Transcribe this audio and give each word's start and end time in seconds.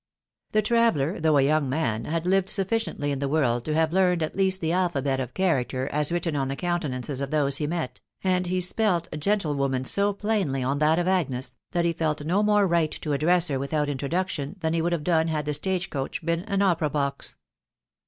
The 0.53 0.63
traveller, 0.63 1.19
though 1.19 1.37
a 1.37 1.43
young 1.43 1.69
man, 1.69 2.05
had 2.05 2.25
lived 2.25 2.49
sufficiently 2.49 3.11
in 3.11 3.19
the 3.19 3.29
world 3.29 3.63
to 3.65 3.75
have 3.75 3.93
learned 3.93 4.23
at 4.23 4.35
least 4.35 4.59
the 4.59 4.71
alphabet 4.71 5.19
of 5.19 5.35
character 5.35 5.87
as 5.89 6.11
written 6.11 6.35
on 6.35 6.47
the 6.47 6.55
countenances 6.55 7.21
of 7.21 7.29
tnose 7.29 7.59
be 7.59 7.67
met, 7.67 8.01
and 8.23 8.47
he 8.47 8.61
spelt 8.61 9.07
gen 9.19 9.37
tlewoman 9.37 9.85
so 9.85 10.11
plainly 10.11 10.63
on 10.63 10.79
that 10.79 10.97
of 10.97 11.07
Agnes, 11.07 11.55
that 11.69 11.85
he 11.85 11.93
felt 11.93 12.25
no 12.25 12.41
more 12.41 12.65
right 12.65 12.89
to 12.89 13.13
address 13.13 13.49
her 13.49 13.59
without 13.59 13.89
introduction 13.89 14.55
than 14.61 14.73
he 14.73 14.81
would 14.81 14.91
have 14.91 15.03
done 15.03 15.27
had 15.27 15.45
the 15.45 15.53
stage 15.53 15.91
coach 15.91 16.25
been 16.25 16.39
an 16.45 16.63
opera 16.63 16.89
box. 16.89 17.35